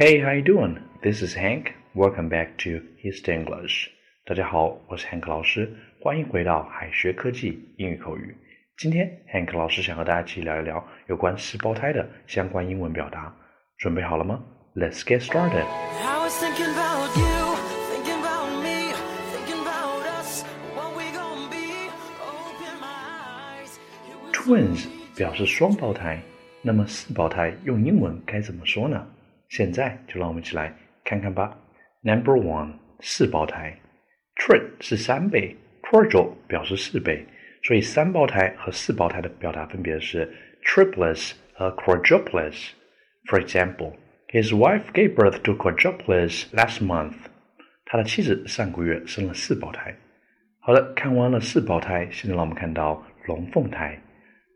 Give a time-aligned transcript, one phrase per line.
[0.00, 0.78] Hey, how you doing?
[1.02, 1.74] This is Hank.
[1.94, 3.90] Welcome back to His English.
[4.24, 5.70] 大家好，我是 Hank 老师，
[6.00, 8.34] 欢迎回到海学科技英语口语。
[8.78, 13.30] 今天 Hank 老师想和大家一起聊一聊有关四胞胎的相关英文表达。
[13.76, 14.42] 准备好了吗
[14.74, 15.66] ？Let's get started.
[24.32, 26.18] Twins 表示双胞胎，
[26.62, 29.06] 那么四胞胎用英文该怎么说呢？
[29.50, 30.72] 现在就让我们一起来
[31.04, 31.56] 看看吧。
[32.02, 33.76] Number one，四胞胎
[34.36, 37.26] ，trip 是三倍，quadruple 表示四倍，
[37.64, 40.32] 所以三胞胎和四胞胎的表达分别是
[40.64, 42.70] triplets 和 quadruplets。
[43.26, 43.92] For example,
[44.28, 47.14] his wife gave birth to quadruplets last month.
[47.86, 49.94] 他的妻子上个月生了四胞胎。
[50.60, 54.00] 好的，看完了四胞胎，现在让我们看到龙凤胎。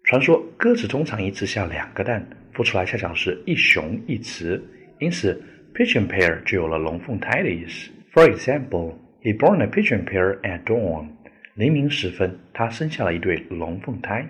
[0.04, 2.24] 传说鸽子通常一次下两个蛋，
[2.54, 4.62] 孵出来恰巧是一雄一雌，
[4.99, 5.41] 因此
[5.73, 7.89] pigeon pair 就有了龙凤胎的意思。
[8.13, 11.09] For example, he born a pigeon pair at dawn.
[11.55, 14.27] 黎明时分，他生下了一对龙凤胎。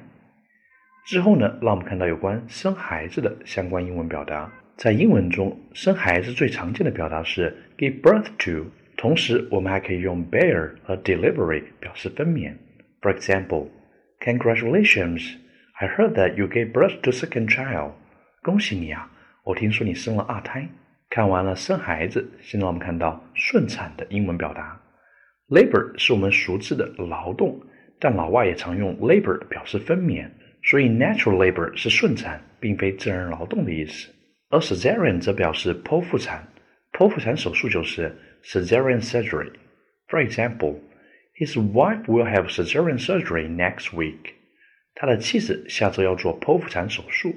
[1.05, 4.51] 之后呢，让我们看到有关生孩子的相关英文表达。
[4.77, 12.53] 在英文中，生孩子最常见的表达是 give birth to，同时我们还可以用 bear 和 delivery 表示分娩。
[13.01, 13.67] For example,
[14.19, 15.35] congratulations,
[15.73, 17.91] I heard that you gave birth to second child.
[18.41, 19.11] 恭喜你啊，
[19.44, 20.66] 我听说你生了二胎。
[21.10, 24.80] 看完了生孩子，现在我们看到顺产的英文表达。
[25.48, 27.60] Labor 是我们熟知的劳动，
[28.00, 30.28] 但老外也常用 labor 表示分娩。
[30.62, 34.10] 所以 natural labor 是顺产，并非自然劳动的意思，
[34.48, 36.48] 而 cesarean 则表示剖腹产，
[36.92, 38.10] 剖腹产手术就是
[38.42, 39.52] cesarean surgery。
[40.08, 40.78] For example,
[41.38, 44.32] his wife will have cesarean surgery next week。
[44.94, 47.34] 他的妻子下周要做剖腹产手术。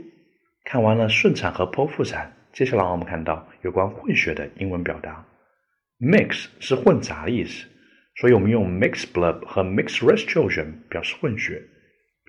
[0.69, 5.25] 看完了顺产和剖腹产，接下来我们看到有关混血的英文表达。
[5.97, 7.65] Mix 是混杂的意思，
[8.17, 11.63] 所以我们用 mixed blood 和 mixed race children 表示混血。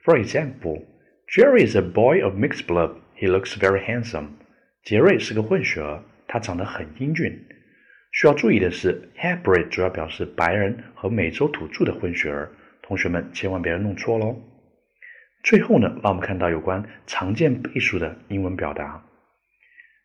[0.04, 0.84] For example,
[1.26, 2.94] Jerry is a boy of mixed blood.
[3.18, 4.28] He looks very handsome.
[4.84, 7.44] 杰瑞是个混血儿，他长得很英俊。
[8.12, 14.40] 需要注意的是，hybrid 主要表示白人和美洲土著的混血儿，同学们千万别弄错喽。
[15.42, 19.02] 最后呢，让我们看到有关常见倍数的英文表达。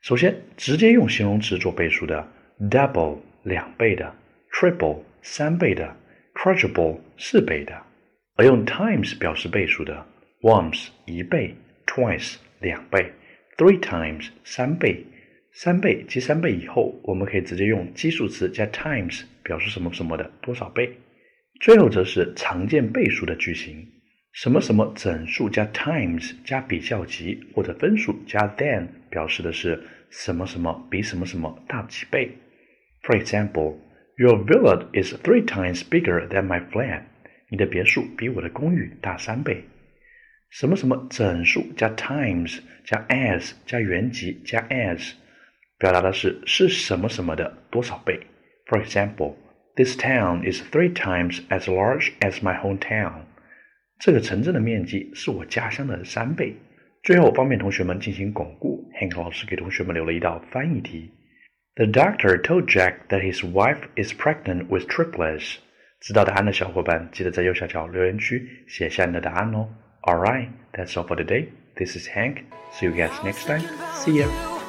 [0.02, 2.28] 首先，直接用形容词做倍数的
[2.70, 4.14] ，double 两倍的
[4.52, 5.96] ，triple 三倍的
[6.36, 7.74] ，quadruple 四倍的。
[8.36, 10.06] 而用 times 表示倍数的
[10.42, 11.56] ，once 一倍
[11.86, 13.12] ，twice 两倍
[13.58, 15.06] ，three times 三倍。
[15.56, 20.92] 三倍及三倍以后，我们可以直接用基数词加 times 表示什么什么的多少倍。
[21.62, 23.88] 最后则是常见倍数的句型，
[24.33, 32.31] 什么什么整数加 times 加比较级或者分数加 than 表示的是什么什么比什么什么大几倍。
[33.03, 33.79] For example,
[34.17, 37.03] your villa is three times bigger than my flat.
[37.51, 39.65] 你的别墅比我的公寓大三倍。
[40.51, 45.13] 什么什么整数加 times 加 as 加原级加 as，
[45.79, 48.21] 表达的是是什么什么的多少倍。
[48.67, 49.35] For example,
[49.77, 53.23] this town is three times as large as my hometown。
[54.06, 56.54] 这个城镇的面积是我家乡的三倍。
[57.04, 61.10] 最后，方便同学们进行巩固，Hank 老师给同学们留了一道翻译题。
[61.76, 65.56] The doctor told Jack that his wife is pregnant with triplets.
[66.02, 69.70] 知道答案的小伙伴，记得在右下角留言区写下你的答案哦。
[70.02, 71.48] All right, that's all for today.
[71.78, 72.44] This is Hank.
[72.74, 73.64] See you guys next time.
[73.94, 74.63] See you.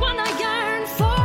[0.00, 1.19] one I yearn for.